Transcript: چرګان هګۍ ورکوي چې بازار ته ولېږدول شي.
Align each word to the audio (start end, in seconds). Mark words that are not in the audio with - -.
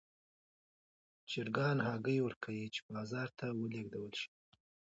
چرګان 1.29 1.77
هګۍ 1.87 2.17
ورکوي 2.21 2.65
چې 2.75 2.79
بازار 2.93 3.29
ته 3.39 3.45
ولېږدول 3.61 4.11
شي. 4.19 4.29